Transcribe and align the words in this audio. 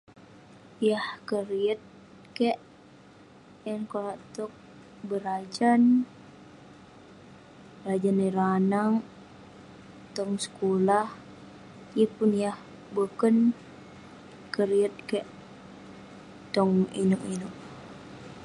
Yah 0.87 1.07
keriek 1.27 1.79
kek 2.37 2.57
yan 3.65 3.81
neh 3.81 3.87
konak 3.91 4.19
tok 4.35 4.51
berajan, 5.09 5.81
berajan 7.81 8.17
ireh 8.27 8.49
anag 8.57 8.93
tong 10.15 10.33
sekulah 10.45 11.07
yeng 11.97 12.13
pun 12.15 12.29
yah 12.43 12.57
boken 12.95 13.35
yah 13.45 13.55
keriek 14.53 14.93
kek 15.09 15.25
tong 16.53 16.73
Ineuk-ineuk 17.01 17.55